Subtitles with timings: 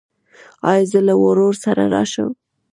[0.71, 2.29] ایا زه له ورور سره راشم؟